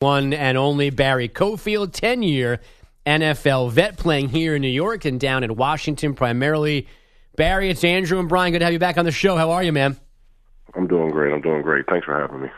[0.00, 2.60] One and only Barry Cofield, 10 year
[3.04, 6.86] NFL vet playing here in New York and down in Washington primarily.
[7.34, 8.52] Barry, it's Andrew and Brian.
[8.52, 9.36] Good to have you back on the show.
[9.36, 9.96] How are you, man?
[10.76, 11.34] I'm doing great.
[11.34, 11.84] I'm doing great.
[11.86, 12.48] Thanks for having me.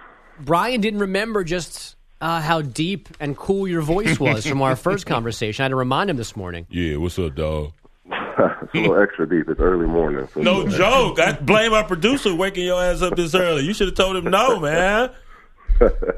[0.40, 5.06] Brian didn't remember just uh, how deep and cool your voice was from our first
[5.06, 5.62] conversation.
[5.62, 6.66] I had to remind him this morning.
[6.68, 7.72] Yeah, what's up, dog?
[8.04, 9.48] it's a little extra deep.
[9.48, 10.28] It's early morning.
[10.34, 11.18] So No joke.
[11.18, 13.62] I blame our producer waking your ass up this early.
[13.64, 15.10] You should have told him no, man.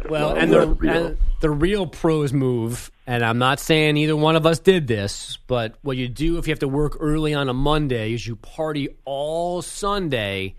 [0.09, 4.37] Well, and the, be and the real pros move, and I'm not saying either one
[4.37, 7.49] of us did this, but what you do if you have to work early on
[7.49, 10.55] a Monday is you party all Sunday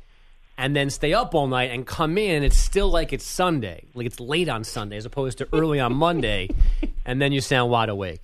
[0.57, 2.43] and then stay up all night and come in.
[2.43, 5.93] It's still like it's Sunday, like it's late on Sunday as opposed to early on
[5.93, 6.49] Monday,
[7.05, 8.21] and then you sound wide awake.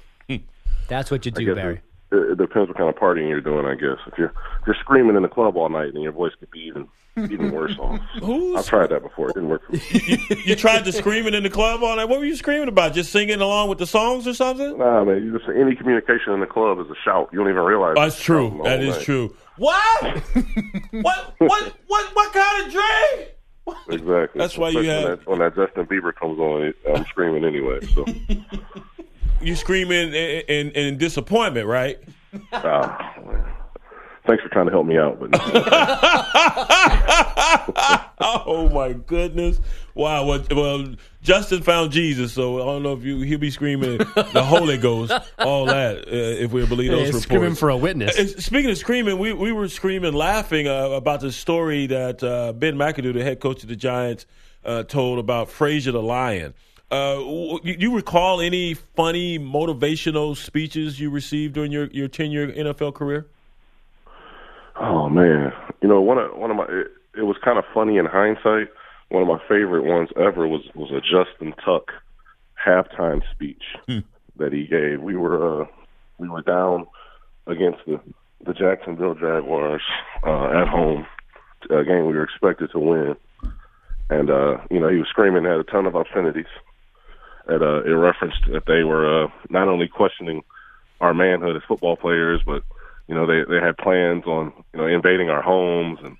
[0.87, 1.81] That's what you do, Barry.
[2.11, 3.65] it, it depends what kind of partying you're doing.
[3.65, 6.33] I guess if you're if you're screaming in the club all night, then your voice
[6.39, 6.87] could be even
[7.25, 7.99] even worse off.
[8.21, 9.29] Who's- I've tried that before.
[9.29, 10.25] It didn't work for me.
[10.45, 12.05] You tried to screaming in the club all night.
[12.05, 12.93] What were you screaming about?
[12.93, 14.77] Just singing along with the songs or something?
[14.77, 15.23] Nah, man.
[15.23, 17.29] You just any communication in the club is a shout.
[17.31, 17.95] You don't even realize.
[17.95, 18.49] That's true.
[18.49, 19.05] shouting That all is night.
[19.05, 19.35] true.
[19.57, 20.03] What?
[20.91, 21.33] what?
[21.39, 21.73] What?
[21.87, 22.15] What?
[22.15, 23.31] What kind of drink?
[23.89, 24.39] Exactly.
[24.39, 26.73] That's why you Especially have- when that, when that Justin Bieber comes on.
[26.95, 27.79] I'm screaming anyway.
[27.93, 28.05] So,
[29.41, 31.97] You screaming in, in, in disappointment, right?
[32.51, 33.53] man.
[34.29, 35.29] Thanks for trying to help me out, but
[38.21, 39.59] oh my goodness!
[39.95, 40.25] Wow.
[40.25, 44.43] Well, well, Justin found Jesus, so I don't know if you he'll be screaming the
[44.45, 45.99] Holy Ghost, all that.
[46.07, 47.23] Uh, if we believe those Hey, reports.
[47.23, 48.17] screaming for a witness.
[48.17, 52.53] Uh, Speaking of screaming, we, we were screaming, laughing uh, about the story that uh,
[52.53, 54.25] Ben McAdoo, the head coach of the Giants,
[54.63, 56.53] uh, told about Frazier the Lion.
[56.91, 57.19] Uh,
[57.63, 62.93] you, you recall any funny motivational speeches you received during your your ten year NFL
[62.93, 63.27] career?
[64.79, 65.51] Oh man,
[65.81, 68.69] you know one of one of my it, it was kind of funny in hindsight.
[69.09, 71.91] One of my favorite ones ever was was a Justin Tuck
[72.65, 73.63] halftime speech
[74.37, 75.01] that he gave.
[75.01, 75.65] We were uh,
[76.17, 76.87] we were down
[77.47, 77.99] against the
[78.45, 79.81] the Jacksonville Jaguars
[80.25, 81.05] uh, at home,
[81.69, 83.15] a game we were expected to win,
[84.09, 86.45] and uh, you know he was screaming had a ton of obscenities.
[87.47, 90.43] That uh, it referenced that they were uh, not only questioning
[91.01, 92.63] our manhood as football players, but
[93.09, 96.15] you know they they had plans on you know invading our homes and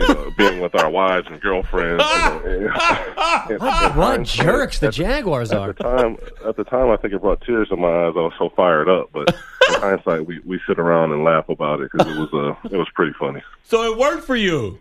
[0.00, 2.02] you know, being with our wives and girlfriends.
[2.02, 5.72] You know, and- and- and What jerks the at- Jaguars At are.
[5.74, 8.14] the time, at the time, I think it brought tears to my eyes.
[8.16, 9.34] I was so fired up, but in
[9.82, 12.88] hindsight, we we sit around and laugh about it because it was uh it was
[12.94, 13.42] pretty funny.
[13.64, 14.78] So it worked for you.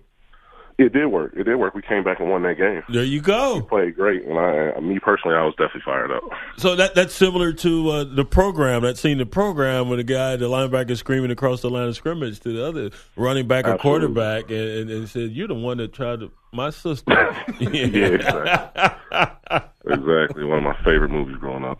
[0.79, 1.33] It did work.
[1.35, 1.73] It did work.
[1.75, 2.83] We came back and won that game.
[2.87, 3.61] There you go.
[3.63, 6.23] Played great, and I, me personally, I was definitely fired up.
[6.55, 8.83] So that that's similar to uh, the program.
[8.83, 12.39] That scene, the program, where the guy, the linebacker, screaming across the line of scrimmage
[12.39, 14.07] to the other running back or Absolutely.
[14.07, 17.11] quarterback, and, and, and said, "You're the one that tried to my sister."
[17.59, 19.59] Yeah, exactly.
[19.85, 20.43] exactly.
[20.45, 21.77] One of my favorite movies growing up.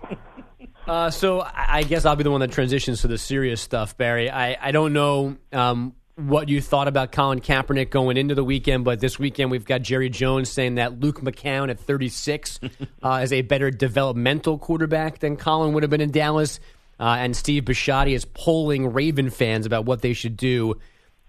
[0.86, 3.96] Uh, so I I guess I'll be the one that transitions to the serious stuff,
[3.96, 4.30] Barry.
[4.30, 5.94] I, I don't know um,
[6.28, 9.82] what you thought about Colin Kaepernick going into the weekend, but this weekend we've got
[9.82, 12.60] Jerry Jones saying that Luke McCown at 36
[13.04, 16.60] uh, is a better developmental quarterback than Colin would have been in Dallas.
[17.00, 20.76] Uh, and Steve Bisciotti is polling Raven fans about what they should do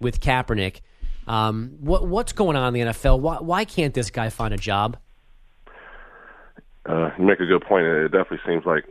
[0.01, 0.81] with Kaepernick.
[1.27, 3.19] Um, what, what's going on in the NFL?
[3.21, 4.97] Why, why can't this guy find a job?
[6.85, 7.85] Uh, you make a good point.
[7.85, 8.83] It definitely seems like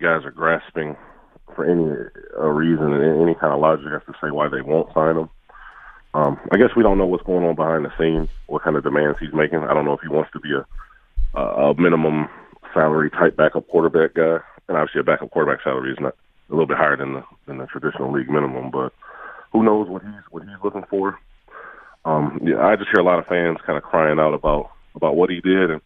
[0.00, 0.96] guys are grasping
[1.56, 1.90] for any
[2.38, 5.28] uh, reason and any kind of logic as to say why they won't sign him.
[6.14, 8.82] Um, I guess we don't know what's going on behind the scenes, what kind of
[8.82, 9.60] demands he's making.
[9.60, 12.28] I don't know if he wants to be a, a minimum
[12.72, 14.38] salary type backup quarterback guy,
[14.68, 16.14] and obviously a backup quarterback salary is not
[16.48, 18.70] a little bit higher than the than the traditional league minimum.
[18.70, 18.92] But
[19.52, 21.18] who knows what he's what he's looking for?
[22.04, 25.16] Um, yeah, I just hear a lot of fans kind of crying out about about
[25.16, 25.80] what he did, and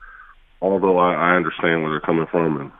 [0.60, 2.70] although I, I understand where they're coming from, and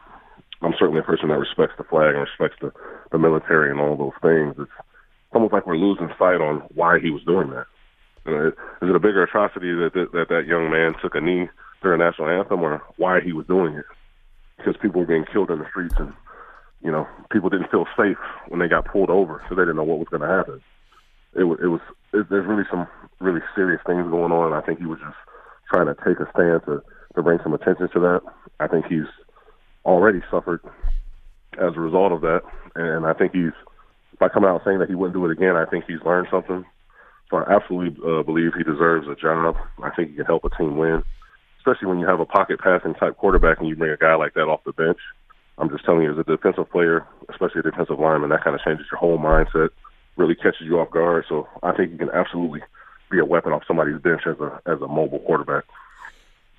[0.63, 2.73] I'm certainly a person that respects the flag and respects the,
[3.11, 4.71] the military and all those things, it's
[5.35, 7.67] almost like we're losing sight on why he was doing that.
[8.25, 11.49] Is it a bigger atrocity that, that that that young man took a knee
[11.83, 13.85] during the national anthem, or why he was doing it?
[14.57, 16.13] Because people were being killed in the streets, and
[16.83, 18.19] you know, people didn't feel safe
[18.49, 20.61] when they got pulled over, so they didn't know what was going to happen.
[21.35, 21.81] It was, it was,
[22.13, 22.87] it, there's really some
[23.21, 24.53] really serious things going on.
[24.53, 25.19] and I think he was just
[25.73, 26.83] trying to take a stand to
[27.15, 28.21] to bring some attention to that.
[28.61, 29.11] I think he's
[29.85, 30.61] already suffered
[31.59, 32.43] as a result of that.
[32.75, 33.53] And I think he's
[34.19, 35.57] by coming out saying that he wouldn't do it again.
[35.57, 36.65] I think he's learned something.
[37.31, 39.57] So I absolutely uh, believe he deserves a job.
[39.83, 41.03] I think he can help a team win,
[41.59, 44.35] especially when you have a pocket passing type quarterback and you bring a guy like
[44.35, 44.99] that off the bench.
[45.59, 48.63] I'm just telling you, as a defensive player, especially a defensive lineman, that kind of
[48.63, 49.71] changes your whole mindset,
[50.17, 51.25] really catches you off guard.
[51.29, 52.61] So I think he can absolutely
[53.11, 55.65] be a weapon off somebody's bench as a as a mobile quarterback.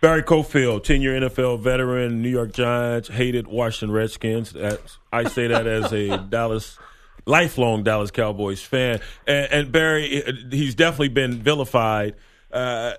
[0.03, 4.51] Barry Cofield, 10 year NFL veteran, New York Giants, hated Washington Redskins.
[4.51, 6.77] That's, I say that as a Dallas,
[7.25, 8.99] lifelong Dallas Cowboys fan.
[9.27, 12.15] And, and Barry, he's definitely been vilified.
[12.51, 12.93] Uh,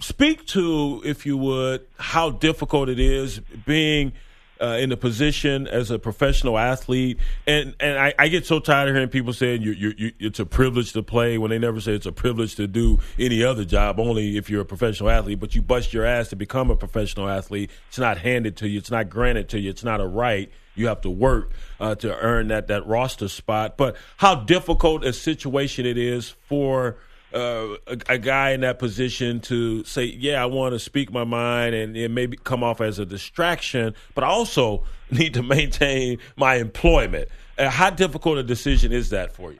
[0.00, 4.12] speak to, if you would, how difficult it is being–
[4.60, 8.88] uh, in the position as a professional athlete, and and I, I get so tired
[8.88, 11.80] of hearing people saying you, you, you, it's a privilege to play when they never
[11.80, 14.00] say it's a privilege to do any other job.
[14.00, 17.28] Only if you're a professional athlete, but you bust your ass to become a professional
[17.28, 17.70] athlete.
[17.88, 18.78] It's not handed to you.
[18.78, 19.70] It's not granted to you.
[19.70, 20.50] It's not a right.
[20.76, 21.50] You have to work
[21.80, 23.76] uh, to earn that that roster spot.
[23.76, 26.96] But how difficult a situation it is for
[27.34, 31.24] uh, a, a, guy in that position to say, yeah, I want to speak my
[31.24, 36.18] mind and it may come off as a distraction, but I also need to maintain
[36.36, 37.28] my employment.
[37.58, 39.58] Uh, how difficult a decision is that for you?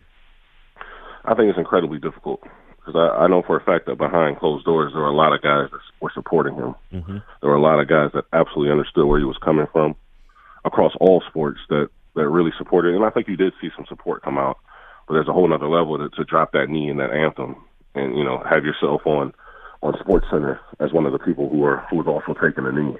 [1.24, 2.40] I think it's incredibly difficult
[2.78, 5.32] because I, I know for a fact that behind closed doors there were a lot
[5.32, 6.74] of guys that were supporting him.
[6.92, 7.18] Mm-hmm.
[7.40, 9.96] There were a lot of guys that absolutely understood where he was coming from
[10.66, 14.22] across all sports that that really supported, and I think you did see some support
[14.22, 14.58] come out
[15.06, 17.56] but there's a whole other level to, to drop that knee in that anthem
[17.94, 19.32] and you know have yourself on
[19.82, 22.72] on Sports Center as one of the people who are who was also taking a
[22.72, 22.96] knee.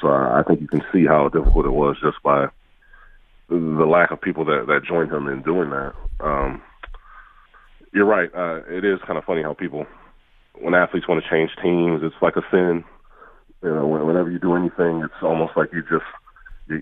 [0.00, 2.46] So I, I think you can see how difficult it was just by
[3.48, 5.92] the lack of people that that joined him in doing that.
[6.20, 6.62] Um,
[7.92, 8.30] you're right.
[8.34, 9.86] Uh, it is kind of funny how people,
[10.54, 12.84] when athletes want to change teams, it's like a sin.
[13.62, 16.04] You know, whenever you do anything, it's almost like you just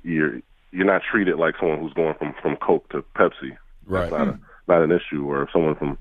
[0.02, 0.40] you're
[0.70, 3.56] you're not treated like someone who's going from from Coke to Pepsi.
[3.86, 4.10] Right.
[4.10, 4.38] That's not a,
[4.68, 5.24] not an issue.
[5.24, 5.98] Or if someone from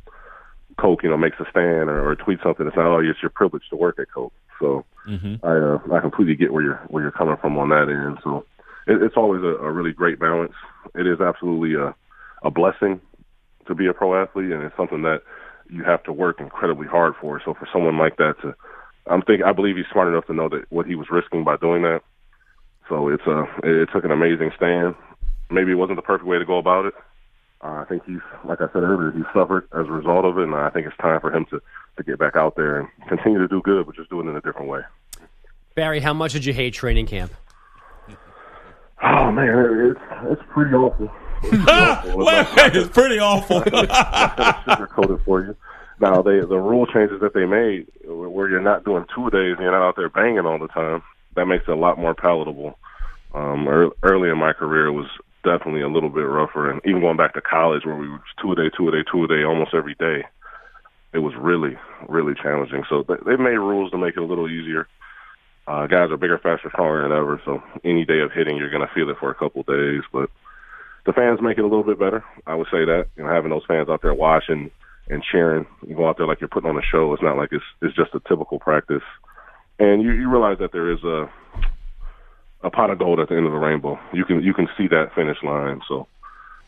[0.78, 3.30] Coke, you know, makes a stand or, or tweets something, it's not, oh, it's your
[3.30, 4.34] privilege to work at Coke.
[4.60, 5.46] So mm-hmm.
[5.46, 8.20] I uh, I completely get where you're where you're coming from on that end.
[8.24, 8.46] So
[8.88, 10.54] it, it's always a, a really great balance.
[10.96, 11.94] It is absolutely a
[12.44, 13.02] a blessing
[13.68, 15.22] to be a pro athlete, and it's something that
[15.70, 17.42] you have to work incredibly hard for.
[17.44, 18.54] So for someone like that to,
[19.08, 21.58] I'm think I believe he's smart enough to know that what he was risking by
[21.58, 22.02] doing that.
[22.92, 24.96] So it's a it took an amazing stand.
[25.50, 26.94] Maybe it wasn't the perfect way to go about it,
[27.64, 30.44] uh, I think he's, like I said earlier, he suffered as a result of it,
[30.46, 31.62] and I think it's time for him to
[31.98, 34.36] to get back out there and continue to do good, but just do it in
[34.36, 34.82] a different way.
[35.76, 37.34] Barry, how much did you hate training camp?
[39.04, 40.00] Oh man, it's
[40.32, 41.12] it's pretty awful.
[41.44, 42.28] It's, awful.
[42.28, 43.62] it's, it's pretty awful.
[43.62, 45.56] sugarcoated for you.
[46.00, 49.62] Now, they the rule changes that they made, where you're not doing two days and
[49.62, 51.04] you're not out there banging all the time,
[51.36, 52.78] that makes it a lot more palatable.
[53.34, 53.68] Um,
[54.04, 55.08] early in my career, was
[55.44, 56.70] definitely a little bit rougher.
[56.70, 59.04] And even going back to college where we were two a day, two a day,
[59.10, 60.24] two a day, almost every day,
[61.14, 62.84] it was really, really challenging.
[62.90, 64.88] So they made rules to make it a little easier.
[65.68, 67.42] Uh, guys are bigger, faster, stronger than ever.
[67.46, 70.02] So any day of hitting, you're going to feel it for a couple days.
[70.12, 70.30] But
[71.06, 72.24] the fans make it a little bit better.
[72.46, 74.72] I would say that you know having those fans out there watching
[75.10, 77.14] and cheering, you go out there like you're putting on a show.
[77.14, 79.04] It's not like it's it's just a typical practice.
[79.82, 81.28] And you, you realize that there is a
[82.64, 84.00] a pot of gold at the end of the rainbow.
[84.14, 85.82] You can you can see that finish line.
[85.88, 86.08] So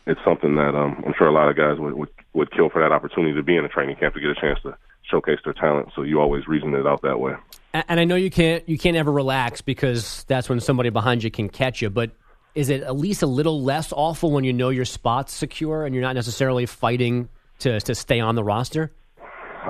[0.04, 2.82] it's something that um, I'm sure a lot of guys would, would would kill for
[2.82, 4.76] that opportunity to be in a training camp to get a chance to
[5.08, 5.90] showcase their talent.
[5.94, 7.34] So you always reason it out that way.
[7.72, 11.30] And I know you can't you can't ever relax because that's when somebody behind you
[11.30, 11.90] can catch you.
[11.90, 12.10] But
[12.56, 15.94] is it at least a little less awful when you know your spot's secure and
[15.94, 17.28] you're not necessarily fighting
[17.60, 18.90] to to stay on the roster?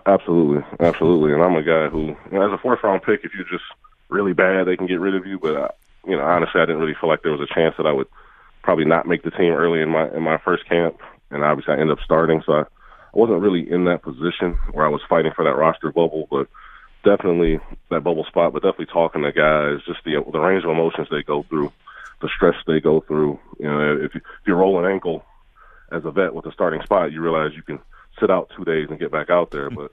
[0.06, 1.32] Absolutely, absolutely.
[1.32, 3.64] And I'm a guy who, you know, as a fourth round pick, if you're just
[4.08, 5.38] really bad, they can get rid of you.
[5.38, 5.68] But uh,
[6.06, 8.08] you know, honestly, I didn't really feel like there was a chance that I would
[8.62, 10.98] probably not make the team early in my in my first camp,
[11.30, 12.42] and obviously I ended up starting.
[12.44, 12.64] So I, I
[13.14, 16.48] wasn't really in that position where I was fighting for that roster bubble, but
[17.04, 17.60] definitely
[17.90, 18.52] that bubble spot.
[18.52, 21.72] But definitely talking to guys, just the the range of emotions they go through,
[22.20, 23.38] the stress they go through.
[23.58, 25.24] You know, if you, if you roll an ankle
[25.92, 27.78] as a vet with a starting spot, you realize you can
[28.20, 29.92] sit out two days and get back out there, but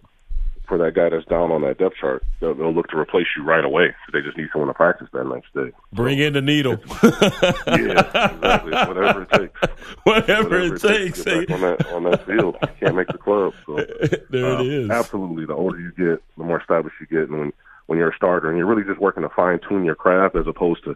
[0.72, 2.24] for that guy that's down on that depth chart.
[2.40, 3.94] They'll, they'll look to replace you right away.
[4.14, 5.76] They just need someone to practice that next day.
[5.92, 6.78] Bring so, in the needle.
[7.04, 8.72] yeah, exactly.
[8.72, 9.60] Whatever it takes.
[10.04, 11.52] Whatever, Whatever it, it, takes.
[11.52, 13.54] on that on that field, you can't make the club.
[13.66, 13.76] So
[14.30, 14.90] there uh, it is.
[14.90, 15.46] Absolutely.
[15.46, 17.54] The older you get, the more established you get, and when
[17.88, 20.48] when you're a starter, and you're really just working to fine tune your craft as
[20.48, 20.96] opposed to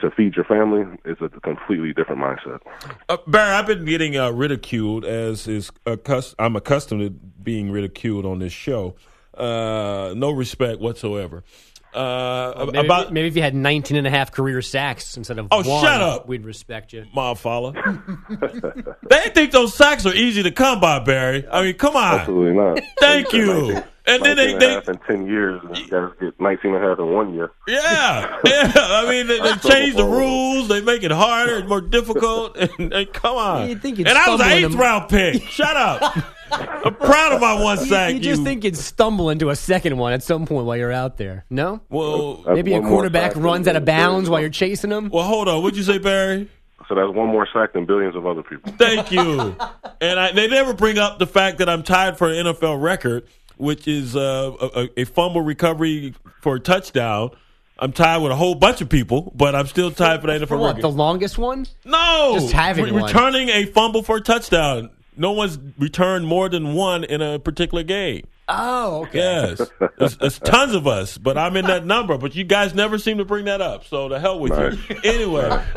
[0.00, 2.60] to feed your family is a completely different mindset.
[3.08, 8.24] Uh, Barry, I've been getting uh, ridiculed as is accus- I'm accustomed to being ridiculed
[8.26, 8.94] on this show.
[9.36, 11.44] Uh, no respect whatsoever.
[11.92, 15.48] Uh, Maybe, about maybe if you had 19 and a half career sacks instead of
[15.50, 16.28] Oh, one, shut up.
[16.28, 17.04] we'd respect you.
[17.12, 17.72] my follow.
[19.10, 21.44] they think those sacks are easy to come by, Barry.
[21.50, 22.20] I mean, come on.
[22.20, 22.80] Absolutely not.
[23.00, 23.82] Thank you.
[24.10, 26.84] And then they, and they half in 10 years, and you guys get 19 and
[26.84, 27.50] a half in one year.
[27.68, 28.72] yeah, yeah.
[28.76, 30.68] I mean, they, they change the rules.
[30.68, 32.56] They make it harder and more difficult.
[32.78, 33.68] And, and come on.
[33.68, 35.42] You'd think you'd and I was an stumble eighth into- round pick.
[35.48, 36.16] Shut up.
[36.52, 38.12] I'm proud of my one sack.
[38.12, 41.16] you just think you'd stumble into a second one at some point while you're out
[41.16, 41.44] there.
[41.48, 41.80] No?
[41.88, 45.10] Well, That's Maybe a quarterback runs than out of bounds while you're chasing him.
[45.10, 45.62] well, hold on.
[45.62, 46.48] What'd you say, Barry?
[46.88, 48.72] So that's one more sack than billions of other people.
[48.72, 49.54] Thank you.
[50.00, 53.28] and I, they never bring up the fact that I'm tied for an NFL record,
[53.60, 57.30] which is uh, a, a fumble recovery for a touchdown.
[57.78, 60.48] I'm tied with a whole bunch of people, but I'm still tied for the NFL
[60.48, 60.66] For what?
[60.76, 60.82] record.
[60.82, 61.66] The longest one?
[61.84, 63.04] no, Just having Re- one.
[63.04, 64.90] returning a fumble for a touchdown.
[65.16, 68.26] No one's returned more than one in a particular game.
[68.52, 69.18] Oh, okay.
[69.18, 72.18] Yes, there's, there's tons of us, but I'm in that number.
[72.18, 74.98] But you guys never seem to bring that up, so the hell with you.
[75.04, 75.48] Anyway,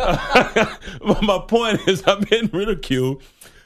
[1.22, 3.22] my point is I'm in ridicule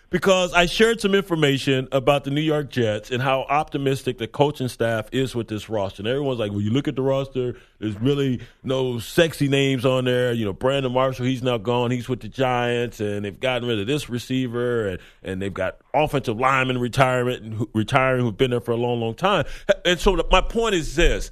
[0.09, 4.69] because I shared some information about the New York Jets and how optimistic the coaching
[4.69, 6.01] staff is with this roster.
[6.01, 7.57] And everyone's like, "Well, you look at the roster.
[7.79, 10.31] There's really no sexy names on there.
[10.31, 11.91] You know, Brandon Marshall, he's now gone.
[11.91, 15.77] He's with the Giants, and they've gotten rid of this receiver, and, and they've got
[15.93, 19.45] offensive linemen retirement and who, retiring who've been there for a long, long time.
[19.83, 21.31] And so, my point is this: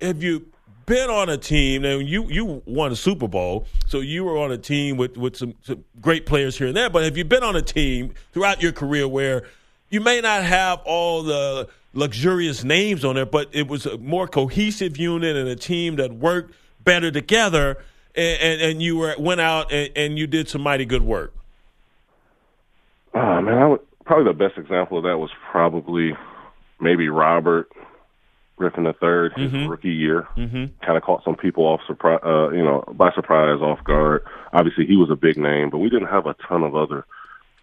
[0.00, 0.51] Have you
[0.86, 4.52] been on a team and you you won a Super Bowl, so you were on
[4.52, 6.90] a team with with some, some great players here and there.
[6.90, 9.44] But have you been on a team throughout your career where
[9.90, 14.26] you may not have all the luxurious names on there, but it was a more
[14.26, 17.78] cohesive unit and a team that worked better together,
[18.14, 21.34] and, and, and you were went out and, and you did some mighty good work.
[23.14, 26.16] Oh, man, I would, probably the best example of that was probably
[26.80, 27.70] maybe Robert
[28.56, 30.26] Griffin III, his rookie year.
[30.36, 30.84] Mm-hmm.
[30.84, 34.24] Kind of caught some people off surprise, uh, you know, by surprise, off guard.
[34.52, 37.04] Obviously, he was a big name, but we didn't have a ton of other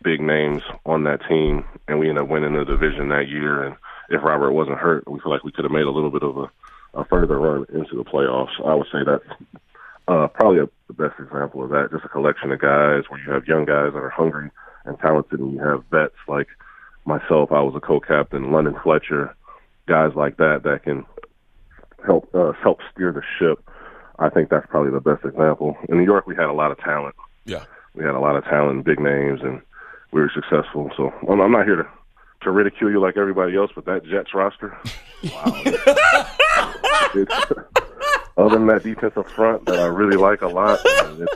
[0.01, 3.63] big names on that team, and we ended up winning the division that year.
[3.63, 3.75] And
[4.09, 6.37] if Robert wasn't hurt, we feel like we could have made a little bit of
[6.37, 6.51] a,
[6.93, 8.59] a further run into the playoffs.
[8.65, 9.59] I would say that's
[10.07, 11.89] uh, probably a, the best example of that.
[11.91, 14.49] Just a collection of guys where you have young guys that are hungry
[14.85, 16.47] and talented, and you have vets like
[17.05, 17.51] myself.
[17.51, 19.35] I was a co-captain, London Fletcher,
[19.89, 21.05] guys like that that can
[22.05, 23.67] help uh, help steer the ship.
[24.19, 25.77] I think that's probably the best example.
[25.89, 27.15] In New York, we had a lot of talent.
[27.45, 27.65] Yeah.
[27.95, 29.61] We had a lot of talent, big names, and
[30.11, 30.91] we were successful.
[30.95, 31.87] So I'm, I'm not here to
[32.41, 34.69] to ridicule you like everybody else, but that Jets roster,
[35.23, 35.61] wow.
[37.13, 37.41] it's,
[38.37, 41.33] other than that defensive front that I really like a lot, it's,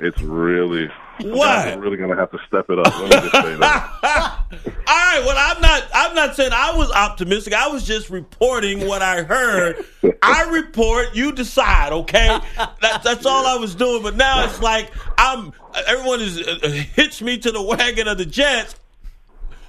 [0.00, 0.88] it's really
[1.20, 1.68] What?
[1.68, 2.98] are really going to have to step it up.
[2.98, 3.90] Let me just say that.
[4.86, 5.22] All right.
[5.24, 5.82] Well, I'm not.
[5.94, 7.52] I'm not saying I was optimistic.
[7.52, 9.84] I was just reporting what I heard.
[10.22, 11.14] I report.
[11.14, 11.92] You decide.
[11.92, 12.26] Okay.
[12.56, 14.02] That, that's all I was doing.
[14.02, 15.52] But now it's like I'm.
[15.86, 18.74] Everyone is uh, uh, hitched me to the wagon of the Jets,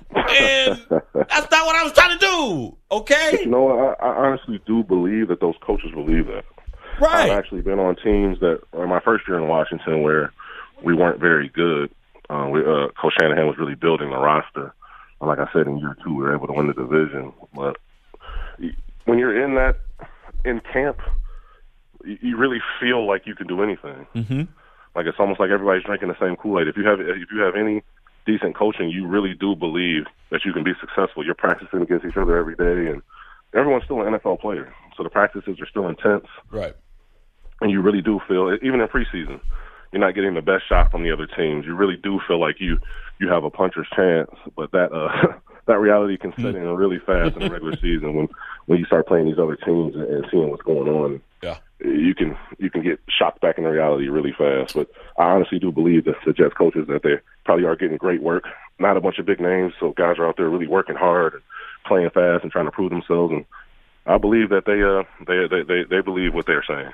[0.09, 2.77] and that's not what I was trying to do.
[2.91, 3.39] Okay.
[3.41, 6.43] You know, I, I honestly do believe that those coaches believe that.
[7.31, 10.31] I've actually been on teams that, or my first year in Washington, where
[10.83, 11.91] we weren't very good.
[12.29, 14.73] Uh, we, uh, Coach Shanahan was really building the roster.
[15.19, 17.33] And like I said, in year two, we were able to win the division.
[17.53, 17.77] But
[19.05, 19.77] when you're in that
[20.45, 20.99] in camp,
[22.03, 24.07] you, you really feel like you can do anything.
[24.15, 24.41] Mm-hmm.
[24.95, 26.67] Like it's almost like everybody's drinking the same Kool Aid.
[26.67, 27.83] If you have if you have any
[28.25, 31.25] decent coaching, you really do believe that you can be successful.
[31.25, 33.01] You're practicing against each other every day, and
[33.53, 36.75] everyone's still an NFL player, so the practices are still intense Right.
[37.61, 39.39] And you really do feel even in preseason,
[39.91, 41.65] you're not getting the best shot from the other teams.
[41.65, 42.79] You really do feel like you
[43.19, 45.33] you have a puncher's chance, but that uh
[45.67, 48.27] that reality can set in really fast in the regular season when
[48.65, 51.21] when you start playing these other teams and, and seeing what's going on.
[51.43, 51.57] Yeah.
[51.79, 54.75] You can you can get shocked back into reality really fast.
[54.75, 58.21] But I honestly do believe that the Jets coaches that they probably are getting great
[58.21, 58.45] work.
[58.79, 61.43] Not a bunch of big names, so guys are out there really working hard and
[61.85, 63.45] playing fast and trying to prove themselves and
[64.05, 66.91] I believe that they uh they they they, they believe what they're saying.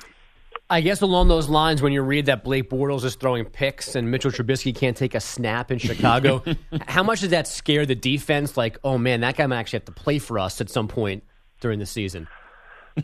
[0.69, 4.11] I guess along those lines, when you read that Blake Bortles is throwing picks and
[4.11, 6.43] Mitchell Trubisky can't take a snap in Chicago,
[6.87, 8.57] how much does that scare the defense?
[8.57, 11.23] Like, oh man, that guy might actually have to play for us at some point
[11.61, 12.27] during the season.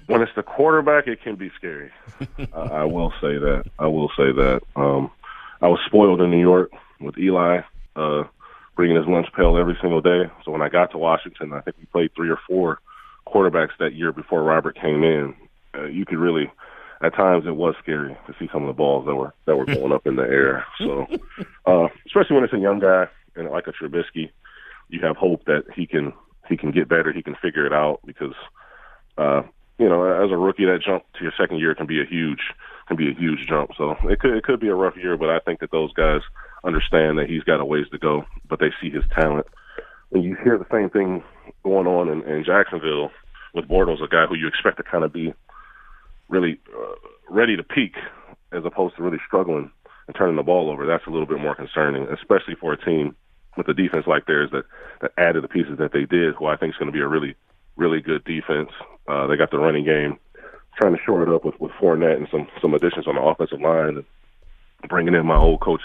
[0.07, 1.91] when it's the quarterback, it can be scary.
[2.53, 3.63] I, I will say that.
[3.79, 4.61] I will say that.
[4.75, 5.09] Um,
[5.61, 7.61] I was spoiled in New York with Eli
[7.95, 8.23] uh,
[8.75, 10.23] bringing his lunch pail every single day.
[10.43, 12.79] So when I got to Washington, I think we played three or four
[13.27, 15.35] quarterbacks that year before Robert came in.
[15.75, 16.51] Uh, you could really,
[17.03, 19.65] at times, it was scary to see some of the balls that were that were
[19.65, 20.65] going up in the air.
[20.77, 21.07] So,
[21.65, 24.31] uh, especially when it's a young guy and like a Trubisky,
[24.89, 26.13] you have hope that he can
[26.49, 27.11] he can get better.
[27.11, 28.35] He can figure it out because
[29.17, 29.43] uh,
[29.77, 32.41] you know, as a rookie, that jump to your second year can be a huge
[32.87, 33.71] can be a huge jump.
[33.77, 36.21] So it could it could be a rough year, but I think that those guys
[36.63, 39.47] understand that he's got a ways to go, but they see his talent.
[40.11, 41.23] And you hear the same thing
[41.63, 43.11] going on in, in Jacksonville
[43.53, 45.33] with Bortles, a guy who you expect to kind of be
[46.33, 46.95] really uh,
[47.29, 47.95] ready to peak,
[48.51, 49.71] as opposed to really struggling
[50.07, 50.85] and turning the ball over.
[50.85, 53.15] That's a little bit more concerning, especially for a team
[53.55, 54.65] with a defense like theirs that
[55.01, 57.07] that added the pieces that they did, who I think is going to be a
[57.07, 57.35] really
[57.77, 58.69] really good defense.
[59.07, 60.17] Uh, they got the running game,
[60.79, 63.61] trying to shore it up with with Fournette and some some additions on the offensive
[63.61, 64.05] line, and
[64.89, 65.81] bringing in my old coach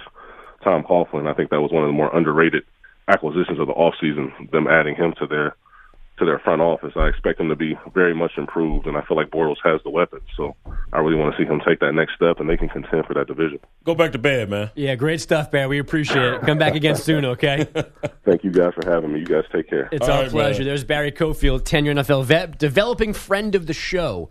[0.65, 1.31] Tom Coughlin.
[1.31, 2.65] I think that was one of the more underrated
[3.07, 5.57] acquisitions of the offseason, them adding him to their
[6.19, 6.93] to their front office.
[6.97, 9.91] I expect him to be very much improved, and I feel like Bortles has the
[9.91, 10.23] weapons.
[10.37, 10.55] So
[10.93, 13.15] I really want to see him take that next step, and they can contend for
[13.15, 13.59] that division.
[13.85, 14.71] Go back to bed, man.
[14.75, 15.69] Yeah, great stuff, Bear.
[15.69, 16.41] We appreciate it.
[16.43, 17.67] Come back again soon, okay?
[18.25, 19.21] Thank you guys for having me.
[19.21, 19.89] You guys take care.
[19.93, 20.61] It's All our right, pleasure.
[20.61, 20.69] man.
[20.69, 24.31] There's Barry Cofield, 10 year NFL vet, developing friend of the show.